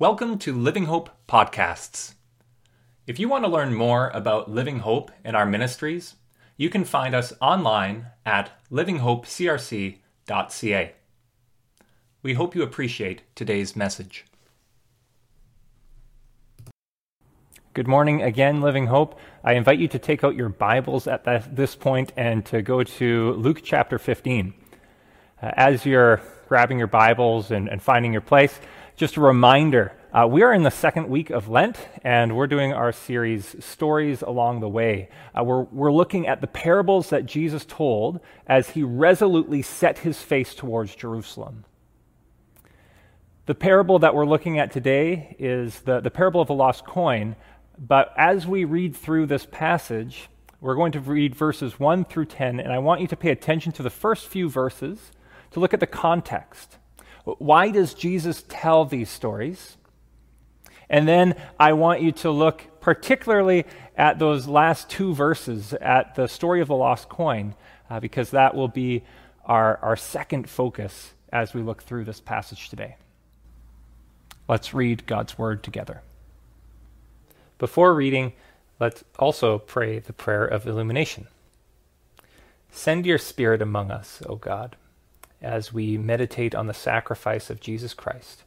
[0.00, 2.14] Welcome to Living Hope Podcasts.
[3.06, 6.14] If you want to learn more about Living Hope and our ministries,
[6.56, 10.92] you can find us online at livinghopecrc.ca.
[12.22, 14.24] We hope you appreciate today's message.
[17.74, 19.18] Good morning again, Living Hope.
[19.44, 23.34] I invite you to take out your Bibles at this point and to go to
[23.34, 24.54] Luke chapter 15.
[25.42, 28.58] Uh, as you're grabbing your Bibles and, and finding your place,
[29.00, 32.74] just a reminder uh, we are in the second week of Lent, and we're doing
[32.74, 35.08] our series, Stories Along the Way.
[35.34, 40.20] Uh, we're, we're looking at the parables that Jesus told as he resolutely set his
[40.20, 41.64] face towards Jerusalem.
[43.46, 47.36] The parable that we're looking at today is the, the parable of the lost coin,
[47.78, 50.28] but as we read through this passage,
[50.60, 53.72] we're going to read verses 1 through 10, and I want you to pay attention
[53.72, 55.10] to the first few verses
[55.52, 56.76] to look at the context.
[57.24, 59.76] Why does Jesus tell these stories?
[60.88, 63.64] And then I want you to look particularly
[63.96, 67.54] at those last two verses, at the story of the lost coin,
[67.88, 69.04] uh, because that will be
[69.44, 72.96] our, our second focus as we look through this passage today.
[74.48, 76.02] Let's read God's word together.
[77.58, 78.32] Before reading,
[78.80, 81.28] let's also pray the prayer of illumination.
[82.72, 84.76] Send your Spirit among us, O God
[85.42, 88.44] as we meditate on the sacrifice of Jesus Christ.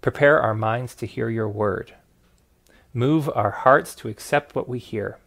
[0.00, 1.94] Prepare our minds to hear your word.
[2.92, 5.18] Move our hearts to accept what we hear.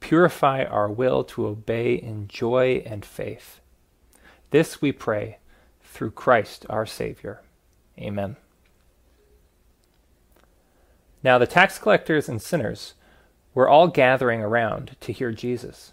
[0.00, 3.60] Purify our will to obey in joy and faith.
[4.50, 5.38] This we pray
[5.82, 7.42] through Christ our Savior.
[7.98, 8.36] Amen.
[11.22, 12.94] Now the tax collectors and sinners
[13.54, 15.92] were all gathering around to hear Jesus.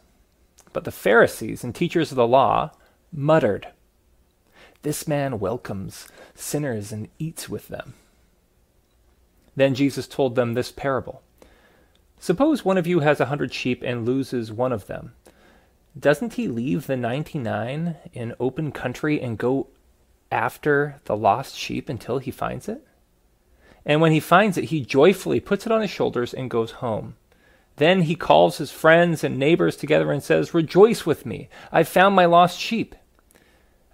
[0.72, 2.72] But the Pharisees and teachers of the law
[3.11, 3.69] muttered,
[4.86, 7.95] This man welcomes sinners and eats with them.
[9.55, 11.23] Then Jesus told them this parable
[12.19, 15.13] Suppose one of you has a hundred sheep and loses one of them.
[16.00, 19.69] Doesn't he leave the ninety nine in open country and go
[20.31, 22.85] after the lost sheep until he finds it?
[23.88, 27.16] And when he finds it, he joyfully puts it on his shoulders and goes home.
[27.78, 32.16] Then he calls his friends and neighbors together and says, Rejoice with me, I've found
[32.16, 32.94] my lost sheep.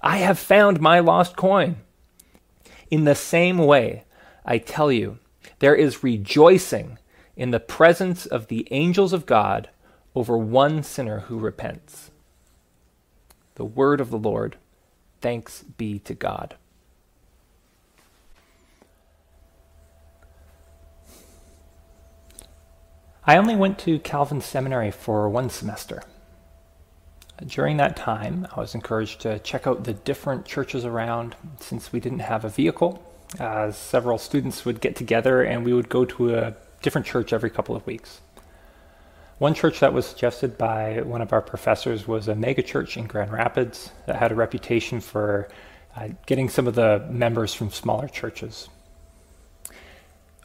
[0.00, 1.76] I have found my lost coin.
[2.90, 4.04] In the same way,
[4.44, 5.18] I tell you,
[5.58, 6.98] there is rejoicing
[7.36, 9.70] in the presence of the angels of God
[10.14, 12.10] over one sinner who repents.
[13.56, 14.56] The word of the Lord.
[15.20, 16.56] Thanks be to God.
[23.26, 26.02] I only went to Calvin Seminary for one semester.
[27.44, 31.98] During that time, I was encouraged to check out the different churches around since we
[31.98, 33.02] didn't have a vehicle.
[33.40, 37.50] Uh, several students would get together and we would go to a different church every
[37.50, 38.20] couple of weeks.
[39.38, 43.06] One church that was suggested by one of our professors was a mega church in
[43.06, 45.48] Grand Rapids that had a reputation for
[45.96, 48.68] uh, getting some of the members from smaller churches.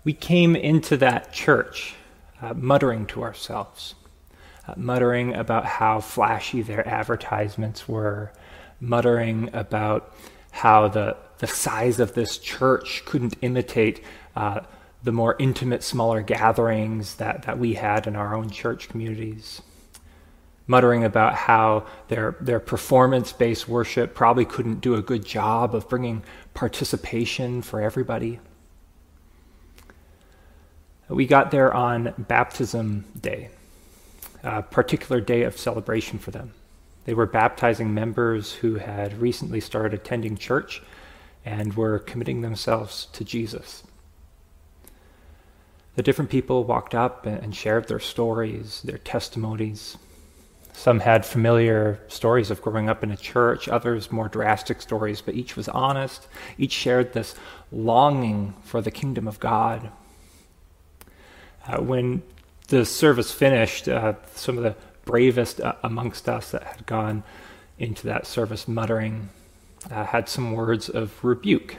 [0.03, 1.93] We came into that church
[2.41, 3.93] uh, muttering to ourselves
[4.77, 8.31] muttering about how flashy their advertisements were,
[8.79, 10.13] muttering about
[10.51, 14.03] how the, the size of this church couldn't imitate
[14.35, 14.61] uh,
[15.03, 19.61] the more intimate, smaller gatherings that, that we had in our own church communities.
[20.67, 25.87] Muttering about how their, their performance based worship probably couldn't do a good job of
[25.89, 28.39] bringing participation for everybody.
[31.07, 33.49] We got there on baptism day
[34.43, 36.53] particular day of celebration for them.
[37.05, 40.81] They were baptizing members who had recently started attending church
[41.45, 43.83] and were committing themselves to Jesus.
[45.95, 49.97] The different people walked up and shared their stories, their testimonies.
[50.71, 55.35] Some had familiar stories of growing up in a church, others more drastic stories, but
[55.35, 56.27] each was honest.
[56.57, 57.35] Each shared this
[57.71, 59.91] longing for the kingdom of God.
[61.67, 62.21] Uh, when
[62.69, 64.75] the service finished, uh, some of the
[65.05, 67.23] bravest uh, amongst us that had gone
[67.77, 69.29] into that service muttering
[69.89, 71.77] uh, had some words of rebuke.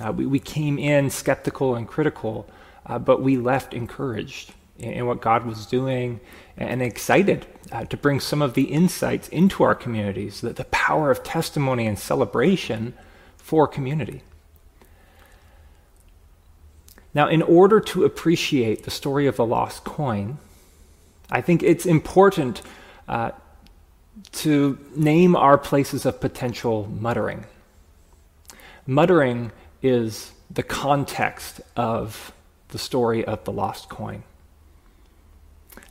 [0.00, 2.48] Uh, we, we came in skeptical and critical,
[2.86, 6.20] uh, but we left encouraged in, in, what God was doing
[6.56, 7.46] and excited
[7.88, 11.98] to bring some of the insights into our communities, the, the power of testimony and
[11.98, 12.92] celebration
[13.38, 14.22] for community.
[17.14, 20.38] Now, in order to appreciate the story of the lost coin,
[21.30, 22.62] I think it's important
[23.08, 23.32] uh,
[24.32, 27.44] to name our places of potential muttering.
[28.86, 32.32] Muttering is the context of
[32.68, 34.22] the story of the lost coin.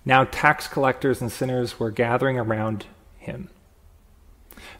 [0.06, 2.86] Now, tax collectors and sinners were gathering around
[3.18, 3.50] him.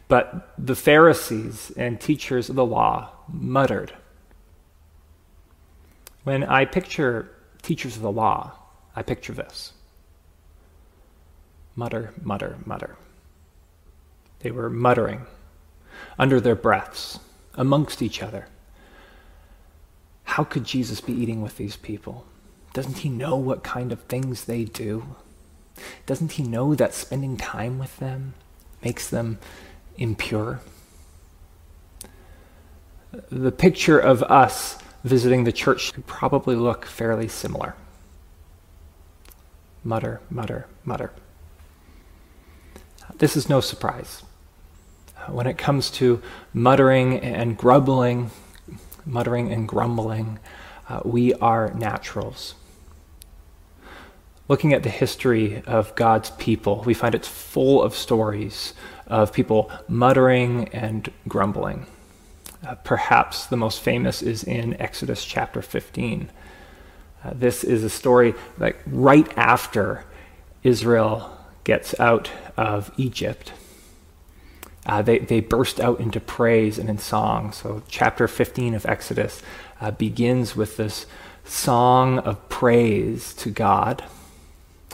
[0.08, 3.92] But the Pharisees and teachers of the law muttered.
[6.24, 7.30] When I picture
[7.62, 8.52] teachers of the law,
[8.94, 9.72] I picture this
[11.74, 12.96] mutter, mutter, mutter.
[14.40, 15.26] They were muttering
[16.18, 17.18] under their breaths
[17.54, 18.46] amongst each other.
[20.24, 22.26] How could Jesus be eating with these people?
[22.72, 25.16] Doesn't he know what kind of things they do?
[26.06, 28.34] Doesn't he know that spending time with them
[28.82, 29.38] makes them
[29.96, 30.60] impure?
[33.30, 37.74] The picture of us visiting the church could probably look fairly similar.
[39.84, 41.12] Mutter, mutter, mutter.
[43.16, 44.22] This is no surprise.
[45.28, 46.22] When it comes to
[46.52, 48.30] muttering and grumbling,
[49.04, 50.38] muttering and grumbling,
[50.88, 52.54] uh, we are naturals.
[54.48, 58.74] Looking at the history of God's people, we find it's full of stories
[59.06, 61.86] of people muttering and grumbling.
[62.66, 66.30] Uh, perhaps the most famous is in Exodus chapter 15.
[67.24, 70.04] Uh, this is a story like right after
[70.62, 73.52] Israel gets out of Egypt.
[74.86, 77.52] Uh, they, they burst out into praise and in song.
[77.52, 79.42] So, chapter 15 of Exodus
[79.80, 81.06] uh, begins with this
[81.44, 84.04] song of praise to God.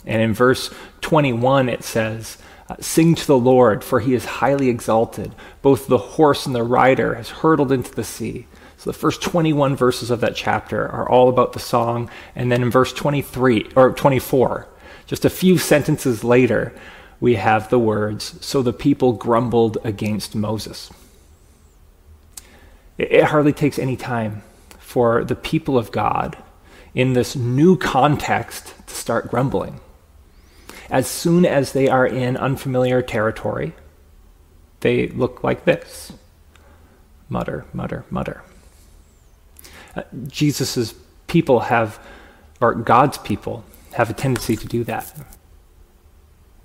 [0.06, 0.72] And in verse
[1.02, 2.38] 21, it says,
[2.80, 5.34] Sing to the Lord, for he is highly exalted.
[5.62, 8.46] Both the horse and the rider has hurtled into the sea.
[8.76, 12.10] So the first 21 verses of that chapter are all about the song.
[12.36, 14.68] And then in verse 23 or 24,
[15.06, 16.74] just a few sentences later,
[17.20, 20.90] we have the words, So the people grumbled against Moses.
[22.98, 24.42] It hardly takes any time
[24.78, 26.36] for the people of God
[26.94, 29.80] in this new context to start grumbling
[30.90, 33.74] as soon as they are in unfamiliar territory,
[34.80, 36.12] they look like this
[37.28, 38.42] mutter, mutter, mutter.
[39.94, 40.94] Uh, Jesus'
[41.26, 41.98] people have,
[42.60, 45.14] or God's people, have a tendency to do that.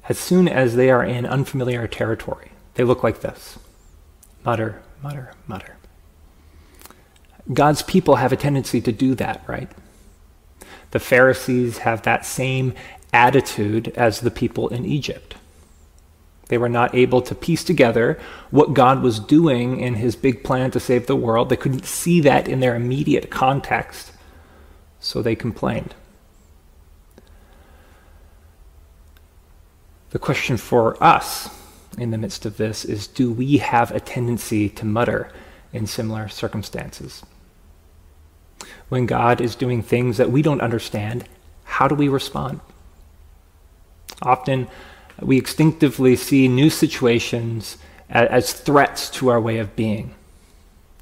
[0.07, 3.57] As soon as they are in unfamiliar territory, they look like this
[4.45, 5.77] mutter, mutter, mutter.
[7.51, 9.69] God's people have a tendency to do that, right?
[10.91, 12.73] The Pharisees have that same
[13.13, 15.35] attitude as the people in Egypt.
[16.47, 18.19] They were not able to piece together
[18.51, 21.49] what God was doing in his big plan to save the world.
[21.49, 24.11] They couldn't see that in their immediate context,
[24.99, 25.95] so they complained.
[30.09, 31.49] The question for us
[31.97, 35.31] in the midst of this is do we have a tendency to mutter
[35.71, 37.23] in similar circumstances?
[38.89, 41.27] When God is doing things that we don't understand,
[41.63, 42.59] how do we respond?
[44.23, 44.67] Often
[45.21, 47.77] we instinctively see new situations
[48.09, 50.15] as threats to our way of being.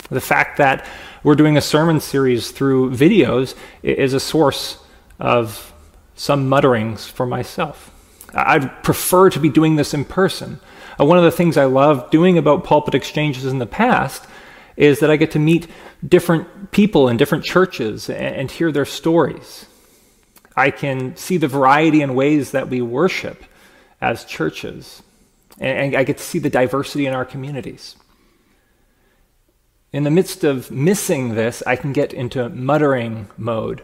[0.10, 0.86] The fact that
[1.24, 4.84] we're doing a sermon series through videos is a source
[5.20, 5.74] of
[6.16, 7.92] some mutterings for myself.
[8.34, 10.60] I'd prefer to be doing this in person.
[11.00, 14.25] Uh, one of the things I love doing about pulpit exchanges in the past
[14.78, 15.68] is that I get to meet
[16.06, 19.66] different people in different churches and hear their stories.
[20.55, 23.43] I can see the variety and ways that we worship
[24.00, 25.01] as churches.
[25.60, 27.96] And I get to see the diversity in our communities.
[29.93, 33.84] In the midst of missing this, I can get into muttering mode.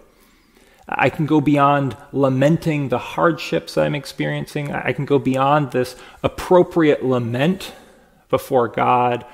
[0.88, 4.72] I can go beyond lamenting the hardships I'm experiencing.
[4.72, 7.74] I can go beyond this appropriate lament
[8.30, 9.26] before God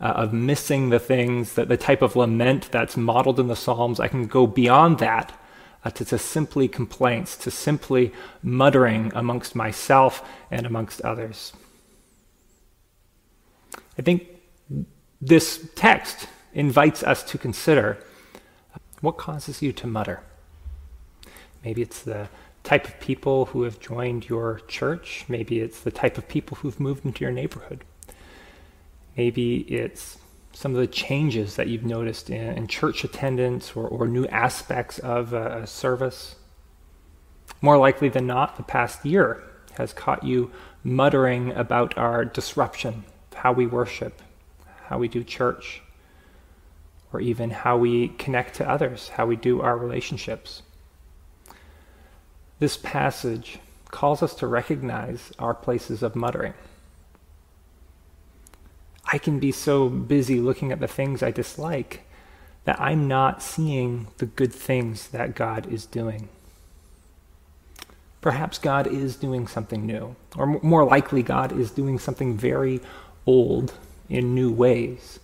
[0.00, 3.98] uh, of missing the things, that the type of lament that's modeled in the Psalms.
[3.98, 5.36] I can go beyond that
[5.84, 11.52] uh, to, to simply complaints, to simply muttering amongst myself and amongst others.
[13.98, 14.26] I think
[15.20, 17.98] this text invites us to consider
[19.00, 20.20] what causes you to mutter.
[21.64, 22.28] Maybe it's the
[22.62, 25.24] type of people who have joined your church.
[25.28, 27.84] Maybe it's the type of people who've moved into your neighborhood.
[29.16, 30.18] Maybe it's
[30.52, 34.98] some of the changes that you've noticed in, in church attendance or, or, new aspects
[34.98, 36.36] of a, a service.
[37.62, 39.42] More likely than not, the past year
[39.76, 40.50] has caught you
[40.82, 43.04] muttering about our disruption,
[43.34, 44.20] how we worship,
[44.86, 45.82] how we do church,
[47.12, 50.62] or even how we connect to others, how we do our relationships.
[52.58, 53.58] This passage
[53.90, 56.54] calls us to recognize our places of muttering.
[59.12, 62.02] I can be so busy looking at the things I dislike
[62.64, 66.28] that I'm not seeing the good things that God is doing.
[68.20, 72.80] Perhaps God is doing something new, or more likely, God is doing something very
[73.26, 73.72] old
[74.10, 75.18] in new ways.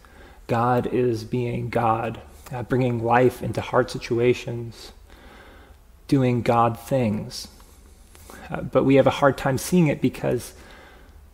[0.47, 4.93] God is being God, uh, bringing life into hard situations,
[6.09, 7.49] doing God things.
[8.51, 10.55] Uh, but we have a hard time seeing it because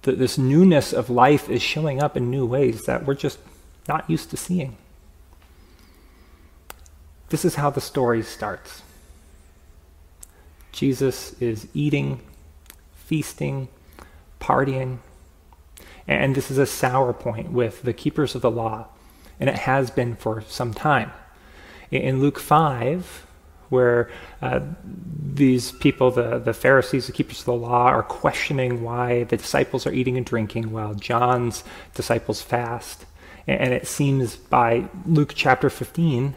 [0.03, 3.39] the, this newness of life is showing up in new ways that we're just
[3.89, 4.77] not used to seeing.
[7.29, 8.83] This is how the story starts
[10.73, 12.21] Jesus is eating,
[12.95, 13.69] feasting,
[14.41, 14.99] partying.
[16.09, 18.89] And this is a sour point with the keepers of the law,
[19.39, 21.13] and it has been for some time.
[21.91, 23.27] In Luke 5,
[23.73, 24.11] where
[24.43, 29.37] uh, these people, the, the Pharisees, the keepers of the law, are questioning why the
[29.37, 31.64] disciples are eating and drinking while John's
[31.95, 33.07] disciples fast.
[33.47, 36.37] And it seems by Luke chapter 15,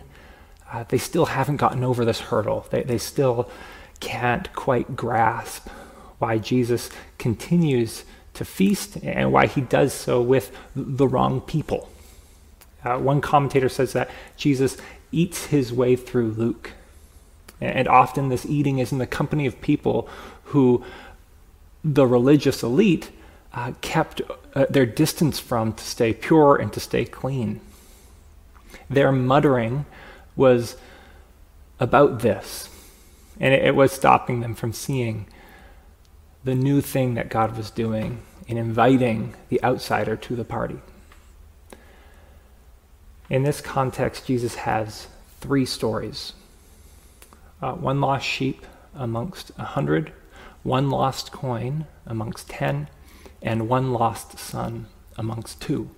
[0.72, 2.66] uh, they still haven't gotten over this hurdle.
[2.72, 3.52] They, they still
[4.00, 5.68] can't quite grasp
[6.18, 11.90] why Jesus continues to feast and why he does so with the wrong people.
[12.84, 14.78] Uh, one commentator says that Jesus
[15.12, 16.72] eats his way through Luke.
[17.62, 20.10] And often this eating is in the company of people
[20.46, 20.84] who
[21.84, 23.12] the religious elite
[23.54, 24.22] uh, kept
[24.54, 27.62] uh, their distance from to stay pure and to stay clean.
[28.90, 29.86] Their muttering
[30.36, 30.76] was
[31.80, 32.70] about this,
[33.40, 35.28] and it, it was stopping them from seeing
[36.44, 40.80] the new thing that God was doing in inviting the outsider to the party.
[43.30, 45.08] In this context, Jesus has
[45.40, 46.34] three stories
[47.62, 50.12] uh, one lost sheep amongst a hundred,
[50.64, 52.90] one lost coin amongst ten,
[53.42, 55.90] and one lost son amongst two.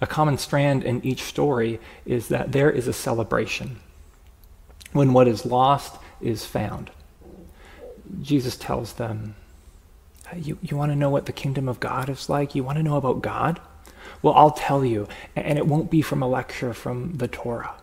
[0.00, 3.80] A common strand in each story is that there is a celebration
[4.92, 6.90] when what is lost is found.
[8.22, 9.34] Jesus tells them,
[10.34, 12.54] You, you want to know what the kingdom of God is like?
[12.54, 13.60] You want to know about God?
[14.22, 15.06] Well, I'll tell you,
[15.36, 17.79] and it won't be from a lecture from the Torah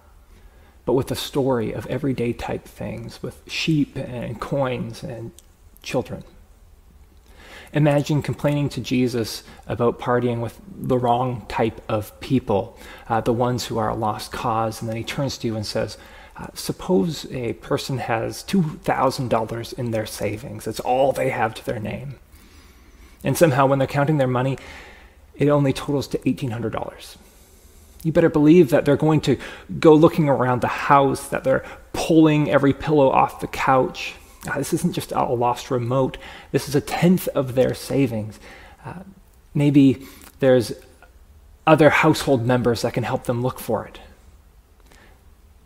[0.88, 5.34] but with a story of everyday type things, with sheep and coins and
[5.84, 6.24] children.
[7.74, 12.80] Imagine complaining to Jesus about partying with the wrong type of people,
[13.10, 15.66] uh, the ones who are a lost cause, and then he turns to you and
[15.66, 15.98] says,
[16.38, 20.64] uh, Suppose a person has $2,000 in their savings.
[20.64, 22.16] That's all they have to their name.
[23.26, 24.58] And somehow, when they're counting their money,
[25.36, 27.18] it only totals to $1,800
[28.08, 29.38] you better believe that they're going to
[29.82, 34.16] go looking around the house, that they're pulling every pillow off the couch.
[34.50, 36.18] Uh, this isn't just a lost remote,
[36.54, 38.40] this is a tenth of their savings.
[38.86, 39.02] Uh,
[39.54, 40.08] maybe
[40.40, 40.72] there's
[41.68, 44.00] other household members that can help them look for it.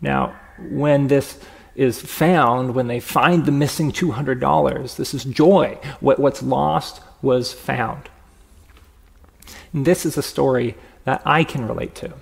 [0.00, 1.38] Now, when this
[1.76, 5.78] is found, when they find the missing $200, this is joy.
[6.00, 8.08] What, what's lost was found.
[9.72, 12.12] And this is a story that I can relate to.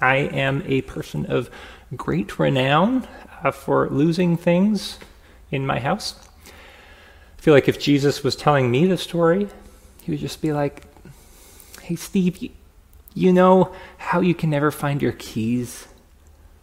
[0.00, 1.50] I am a person of
[1.96, 3.06] great renown
[3.42, 4.98] uh, for losing things
[5.50, 6.14] in my house.
[6.46, 9.48] I feel like if Jesus was telling me the story,
[10.02, 10.84] he would just be like,
[11.82, 12.50] Hey, Steve,
[13.14, 15.88] you, know how you can never find your keys?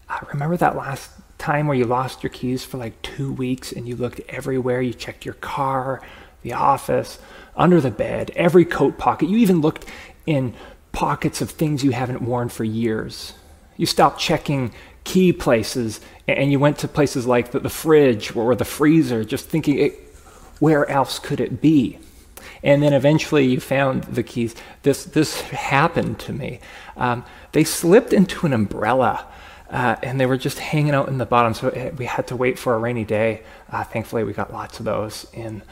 [0.08, 3.88] Uh, remember that last time where you lost your keys for like two weeks and
[3.88, 4.82] you looked everywhere?
[4.82, 6.02] You checked your car,
[6.44, 7.18] the office,
[7.56, 9.30] under the bed, every coat pocket.
[9.30, 9.86] You even looked
[10.28, 10.54] in
[10.96, 13.34] pockets of things you haven't worn for years.
[13.76, 14.72] You stopped checking
[15.04, 19.50] key places and you went to places like the, the fridge or the freezer, just
[19.50, 19.94] thinking, it,
[20.60, 22.00] where else could it be?
[22.64, 24.56] And then eventually you found the keys.
[24.84, 26.62] This, this happened to me.
[26.96, 29.28] Um, they slipped into an umbrella.
[29.70, 32.36] Uh, and they were just hanging out in the bottom, so it, we had to
[32.36, 33.42] wait for a rainy day.
[33.72, 35.64] Uh, thankfully, we got lots of those in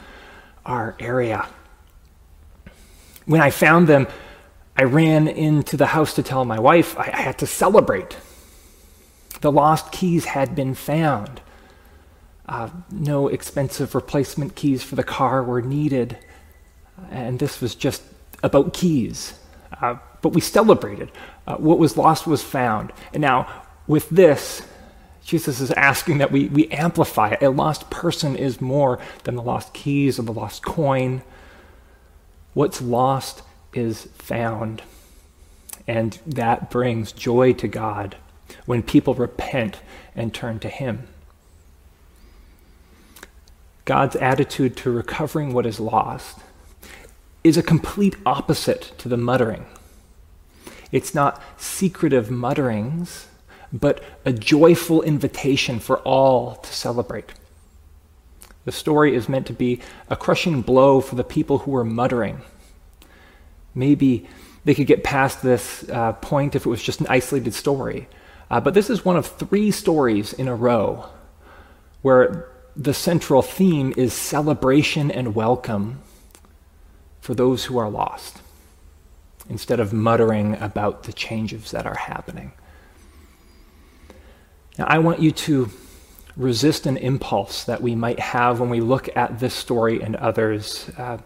[0.66, 1.46] our area.
[3.24, 4.08] When I found them,
[4.76, 8.16] I ran into the house to tell my wife I, I had to celebrate.
[9.40, 11.40] The lost keys had been found.
[12.46, 16.18] Uh, no expensive replacement keys for the car were needed.
[17.10, 18.02] And this was just
[18.42, 19.38] about keys.
[19.80, 21.10] Uh, but we celebrated.
[21.46, 22.92] Uh, what was lost was found.
[23.12, 23.46] And now,
[23.86, 24.62] with this,
[25.24, 27.42] Jesus is asking that we, we amplify it.
[27.42, 31.22] A lost person is more than the lost keys or the lost coin.
[32.52, 33.42] What's lost
[33.76, 34.82] is found.
[35.86, 38.16] And that brings joy to God
[38.66, 39.80] when people repent
[40.14, 41.08] and turn to Him.
[43.84, 46.38] God's attitude to recovering what is lost
[47.42, 49.66] is a complete opposite to the muttering.
[50.90, 53.26] It's not secretive mutterings,
[53.72, 57.34] but a joyful invitation for all to celebrate.
[58.64, 62.40] The story is meant to be a crushing blow for the people who were muttering.
[63.74, 64.28] Maybe
[64.64, 68.08] they could get past this uh, point if it was just an isolated story.
[68.50, 71.06] Uh, but this is one of three stories in a row
[72.02, 76.00] where the central theme is celebration and welcome
[77.20, 78.42] for those who are lost,
[79.48, 82.52] instead of muttering about the changes that are happening.
[84.78, 85.70] Now, I want you to
[86.36, 90.90] resist an impulse that we might have when we look at this story and others.
[90.98, 91.18] Uh,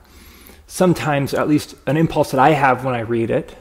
[0.68, 3.56] sometimes, at least an impulse that I have when I read it,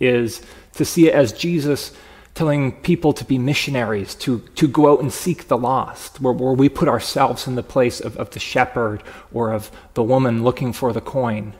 [0.00, 0.42] is
[0.74, 1.92] to see it as Jesus
[2.34, 6.54] telling people to be missionaries, to, to go out and seek the lost, where, where
[6.54, 10.72] we put ourselves in the place of, of the shepherd or of the woman looking
[10.72, 11.52] for the coin.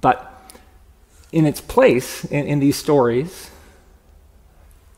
[0.00, 0.34] But
[1.30, 3.50] in its place in, in these stories,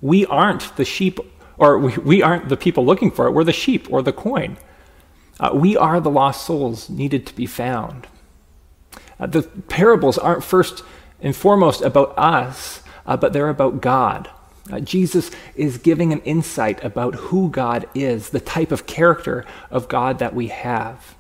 [0.01, 1.19] we aren't the sheep,
[1.59, 4.57] or we, we aren't the people looking for it, we're the sheep or the coin.
[5.41, 8.07] Uh, we are the lost souls needed to be found.
[9.19, 10.85] Uh, the parables aren't first
[11.21, 14.29] and foremost about us, uh, but they're about God.
[14.71, 19.89] Uh, Jesus is giving an insight about who God is, the type of character of
[19.89, 21.17] God that we have.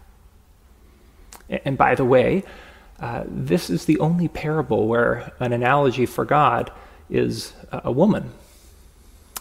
[1.49, 2.45] And by the way,
[3.01, 6.71] uh, this is the only parable where an analogy for God
[7.09, 8.31] is a woman.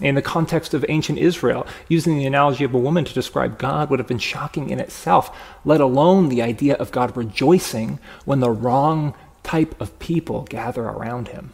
[0.02, 3.90] In the context of ancient Israel, using the analogy of a woman to describe God
[3.90, 8.50] would have been shocking in itself, let alone the idea of God rejoicing when the
[8.50, 11.52] wrong type of people gather around him.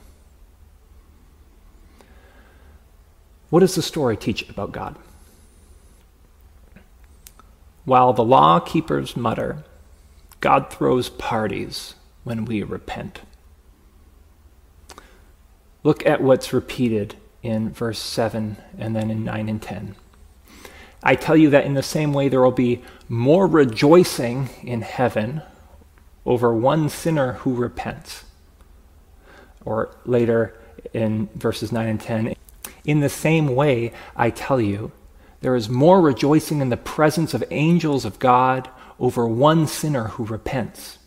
[3.49, 4.95] What does the story teach about God?
[7.85, 9.63] While the law keepers mutter,
[10.39, 13.21] God throws parties when we repent.
[15.83, 19.95] Look at what's repeated in verse 7 and then in 9 and 10.
[21.03, 25.43] I tell you that in the same way there will be more rejoicing in heaven
[26.25, 28.25] over one sinner who repents.
[29.63, 30.57] Or later
[30.93, 32.35] in verses 9 and 10,
[32.83, 34.91] in the same way, I tell you,
[35.41, 40.25] there is more rejoicing in the presence of angels of God over one sinner who
[40.25, 40.97] repents.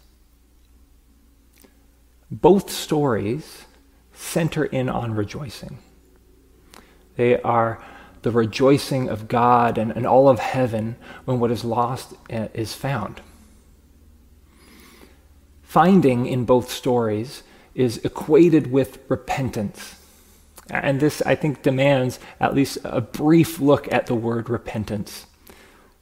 [2.31, 3.65] Both stories
[4.13, 5.79] center in on rejoicing.
[7.19, 7.85] They are
[8.23, 12.75] the rejoicing of God and, and all of heaven when what is lost uh, is
[12.75, 13.21] found.
[15.63, 17.43] Finding in both stories
[17.75, 19.97] is equated with repentance.
[20.71, 25.27] And this, I think, demands at least a brief look at the word repentance,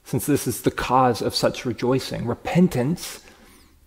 [0.05, 2.27] since this is the cause of such rejoicing.
[2.27, 3.25] Repentance,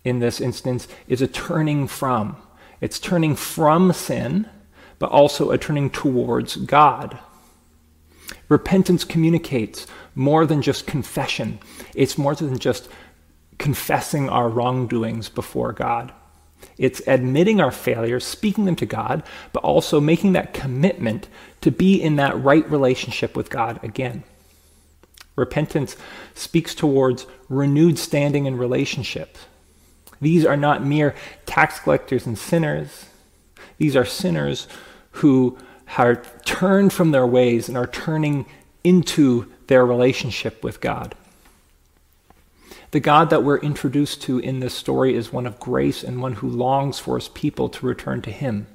[0.02, 2.36] in this instance, is a turning from.
[2.80, 4.48] It's turning from sin,
[5.00, 7.18] but also a turning towards God.
[8.48, 11.58] Repentance communicates more than just confession,
[11.96, 12.88] it's more than just
[13.58, 16.12] confessing our wrongdoings before God.
[16.78, 21.28] It's admitting our failures, speaking them to God, but also making that commitment
[21.62, 24.24] to be in that right relationship with God again.
[25.36, 25.96] Repentance
[26.34, 29.38] speaks towards renewed standing in relationship.
[30.20, 31.14] These are not mere
[31.46, 33.06] tax collectors and sinners.
[33.78, 34.68] These are sinners
[35.12, 35.58] who
[35.98, 38.46] are turned from their ways and are turning
[38.84, 41.14] into their relationship with God.
[42.92, 46.34] The God that we're introduced to in this story is one of grace and one
[46.34, 48.66] who longs for his people to return to him.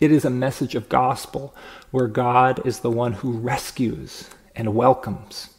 [0.00, 1.54] It is a message of gospel
[1.90, 5.50] where God is the one who rescues and welcomes.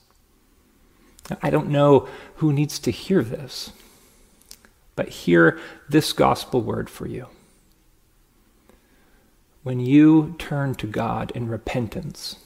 [1.42, 3.72] I don't know who needs to hear this,
[4.96, 7.28] but hear this gospel word for you.
[9.64, 12.38] When you turn to God in repentance,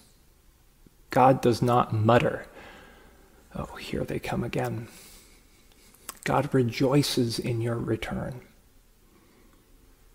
[1.10, 2.48] God does not mutter
[3.56, 4.88] Oh, here they come again.
[6.24, 8.42] God rejoices in your return.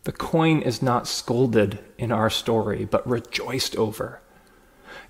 [0.04, 4.20] The coin is not scolded in our story, but rejoiced over.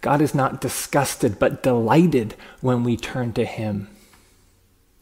[0.00, 3.88] God is not disgusted, but delighted when we turn to Him,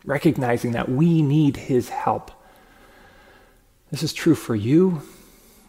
[0.04, 2.30] recognizing that we need His help.
[3.90, 5.02] This is true for you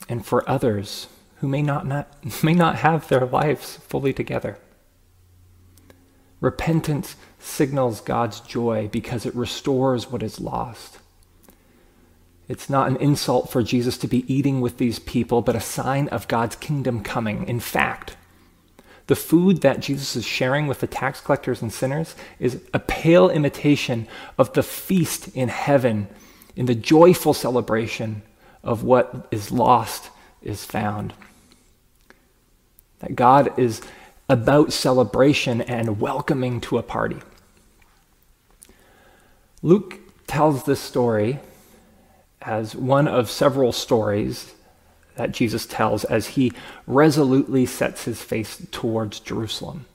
[0.09, 2.11] and for others who may not, not,
[2.43, 4.57] may not have their lives fully together.
[6.39, 10.99] Repentance signals God's joy because it restores what is lost.
[12.47, 16.07] It's not an insult for Jesus to be eating with these people, but a sign
[16.09, 17.47] of God's kingdom coming.
[17.47, 18.15] In fact,
[19.07, 23.29] the food that Jesus is sharing with the tax collectors and sinners is a pale
[23.29, 26.07] imitation of the feast in heaven,
[26.55, 28.21] in the joyful celebration
[28.67, 30.09] of what is lost
[30.43, 31.13] is found.
[32.99, 33.81] That God is
[34.29, 37.17] about celebration and welcoming to a party.
[39.61, 41.39] Luke tells this story
[42.41, 44.53] as one of several stories
[45.15, 46.51] that Jesus tells as he
[46.85, 49.85] resolutely sets his face towards Jerusalem,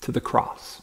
[0.00, 0.80] to the cross.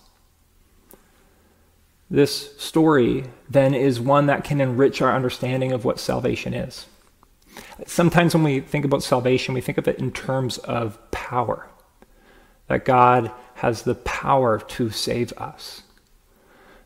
[2.10, 6.86] This story then is one that can enrich our understanding of what salvation is.
[7.86, 11.68] Sometimes when we think about salvation, we think of it in terms of power,
[12.68, 15.82] that God has the power to save us.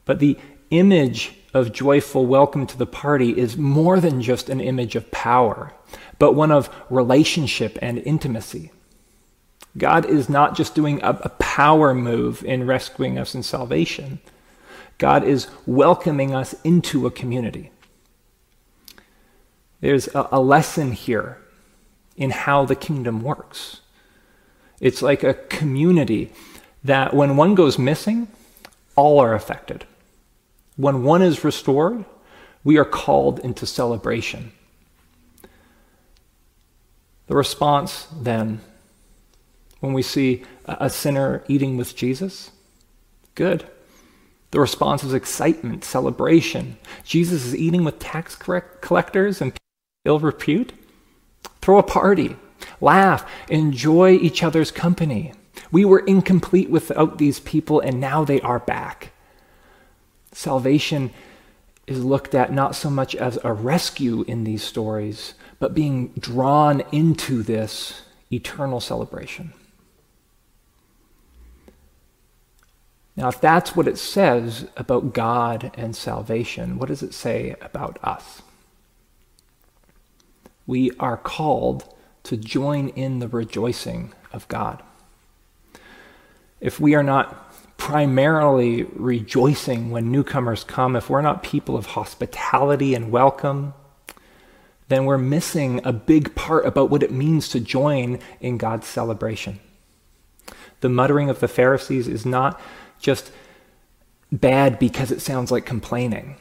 [0.06, 0.38] But the
[0.70, 5.74] image of joyful welcome to the party is more than just an image of power,
[6.20, 8.72] but one of relationship and intimacy.
[9.78, 14.20] God is not just doing a, power move in rescuing us in salvation.
[15.00, 17.72] God is welcoming us into a community.
[19.82, 21.40] There's a, a lesson here
[22.16, 23.80] in how the kingdom works.
[24.82, 26.32] It's like a community
[26.84, 28.28] that when one goes missing,
[28.96, 29.86] all are affected.
[30.76, 32.04] When one is restored,
[32.64, 34.52] we are called into celebration.
[37.28, 38.60] The response then,
[39.80, 42.52] when we see a sinner eating with Jesus,
[43.36, 43.66] good.
[44.52, 46.78] The response was excitement, celebration.
[47.04, 49.54] Jesus is eating with tax collectors and
[50.06, 50.74] ill repute.
[51.62, 52.36] Throw a party,
[52.82, 55.34] laugh, enjoy each other's company.
[55.72, 59.12] We were incomplete without these people, and now they are back.
[60.32, 61.12] Salvation
[61.86, 66.82] is looked at not so much as a rescue in these stories, but being drawn
[66.92, 69.54] into this eternal celebration.
[73.20, 78.00] Now, if that's what it says about God and salvation, what does it say about
[78.02, 78.42] us?
[80.66, 84.82] We are called to join in the rejoicing of God.
[86.62, 92.96] If we are not primarily rejoicing when newcomers come, if we're not people of hospitality
[92.96, 93.74] and welcome,
[94.88, 99.60] then we're missing a big part about what it means to join in God's celebration.
[100.80, 102.62] The muttering of the Pharisees is not
[103.00, 103.32] just
[104.32, 106.36] bad because it sounds like complaining.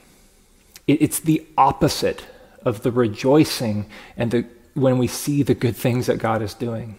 [0.87, 2.25] It's the opposite
[2.63, 6.99] of the rejoicing and the, when we see the good things that God is doing.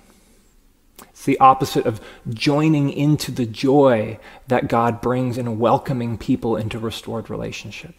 [1.09, 6.79] It's the opposite of joining into the joy that God brings in welcoming people into
[6.79, 7.95] restored relationship.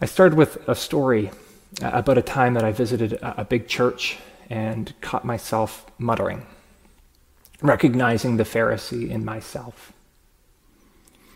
[0.00, 1.30] I started with a story
[1.80, 4.18] about a time that I visited a big church
[4.50, 6.44] and caught myself muttering,
[7.62, 9.92] recognizing the Pharisee in myself.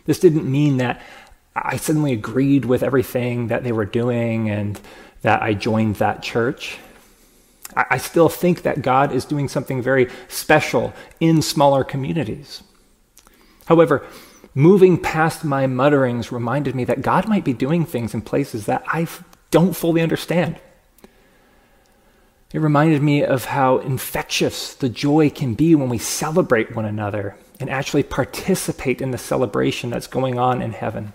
[0.05, 1.01] This didn't mean that
[1.55, 4.81] I suddenly agreed with everything that they were doing and
[5.23, 6.79] that I joined that church.
[7.75, 12.63] I still think that God is doing something very special in smaller communities.
[13.67, 14.07] However,
[14.55, 18.85] moving past my mutterings reminded me that God might be doing things in places that
[18.87, 19.09] I
[19.51, 20.59] don't fully understand.
[22.53, 27.37] It reminded me of how infectious the joy can be when we celebrate one another
[27.59, 31.13] and actually participate in the celebration that's going on in heaven.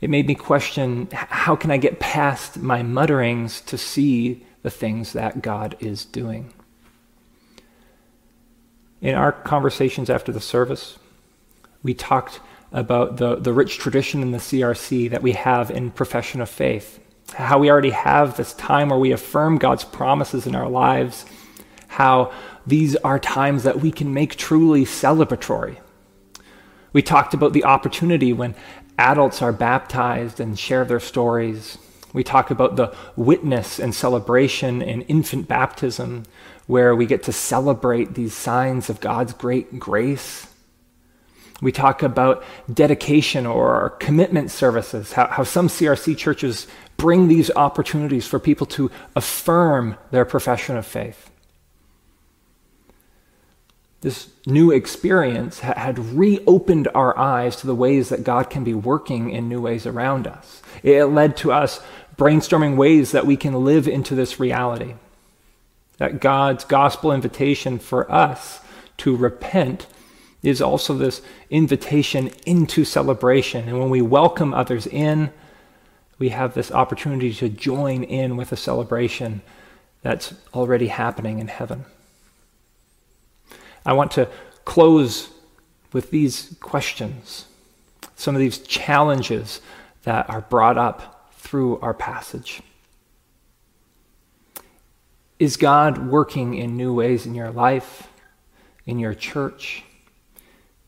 [0.00, 5.12] It made me question how can I get past my mutterings to see the things
[5.12, 6.52] that God is doing.
[9.00, 10.98] In our conversations after the service,
[11.82, 12.40] we talked
[12.72, 17.00] about the, the rich tradition in the CRC that we have in profession of faith,
[17.32, 21.24] how we already have this time where we affirm God's promises in our lives,
[21.88, 22.32] how
[22.66, 25.78] these are times that we can make truly celebratory.
[26.92, 28.54] We talked about the opportunity when
[28.98, 31.78] adults are baptized and share their stories,
[32.12, 36.24] we talk about the witness and celebration in infant baptism,
[36.66, 40.46] where we get to celebrate these signs of God's great grace.
[41.62, 46.66] We talk about dedication or commitment services, how, how some CRC churches
[47.00, 51.30] bring these opportunities for people to affirm their profession of faith.
[54.00, 59.30] this new experience had reopened our eyes to the ways that God can be working
[59.30, 60.62] in new ways around us.
[60.82, 61.82] It led to us
[62.16, 64.94] brainstorming ways that we can live into this reality.
[65.98, 68.60] That God's gospel invitation for us
[68.98, 69.86] to repent
[70.42, 73.68] is also this invitation into celebration.
[73.68, 75.30] And when we welcome others in,
[76.20, 79.40] we have this opportunity to join in with a celebration
[80.02, 81.86] that's already happening in heaven.
[83.84, 84.28] I want to
[84.66, 85.30] close
[85.92, 87.46] with these questions,
[88.16, 89.62] some of these challenges
[90.04, 92.60] that are brought up through our passage.
[95.38, 98.08] Is God working in new ways in your life,
[98.84, 99.84] in your church,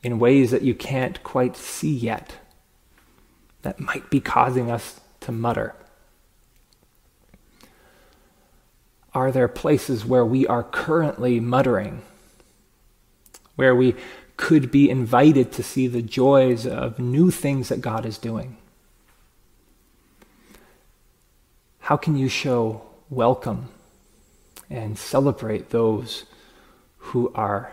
[0.02, 2.34] in ways that you can't quite see yet,
[3.62, 5.74] that might be causing us to mutter?
[9.14, 12.02] Are there places where we are currently muttering
[13.56, 13.94] where we
[14.36, 18.56] could be invited to see the joys of new things that God is doing.
[21.80, 23.68] How can you show welcome
[24.70, 26.24] and celebrate those
[26.98, 27.72] who are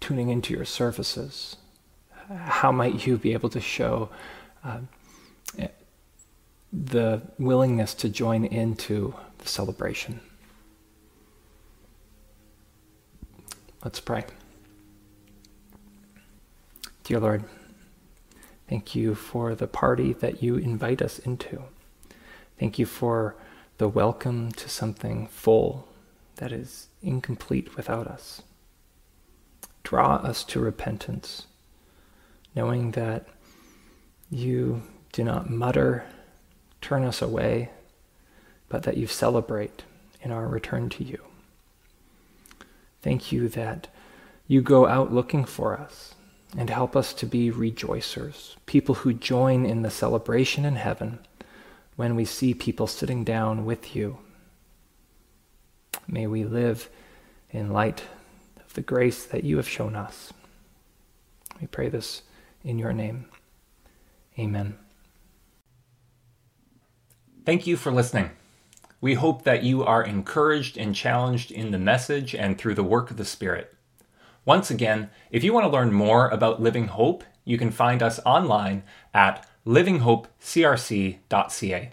[0.00, 1.56] tuning into your services?
[2.30, 4.10] How might you be able to show
[4.62, 4.78] uh,
[6.72, 10.20] the willingness to join into the celebration?
[13.84, 14.24] Let's pray.
[17.04, 17.44] Dear Lord,
[18.68, 21.62] thank you for the party that you invite us into.
[22.58, 23.36] Thank you for
[23.78, 25.88] the welcome to something full
[26.36, 28.42] that is incomplete without us.
[29.84, 31.46] Draw us to repentance,
[32.54, 33.26] knowing that
[34.28, 36.04] you do not mutter,
[36.88, 37.68] turn us away,
[38.70, 39.82] but that you celebrate
[40.22, 41.22] in our return to you.
[43.02, 43.88] Thank you that
[44.46, 46.14] you go out looking for us
[46.56, 51.18] and help us to be rejoicers, people who join in the celebration in heaven
[51.96, 54.18] when we see people sitting down with you.
[56.06, 56.88] May we live
[57.50, 58.02] in light
[58.64, 60.32] of the grace that you have shown us.
[61.60, 62.22] We pray this
[62.64, 63.26] in your name.
[64.38, 64.78] Amen.
[67.48, 68.32] Thank you for listening.
[69.00, 73.10] We hope that you are encouraged and challenged in the message and through the work
[73.10, 73.74] of the Spirit.
[74.44, 78.20] Once again, if you want to learn more about Living Hope, you can find us
[78.26, 78.82] online
[79.14, 81.90] at livinghopecrc.ca.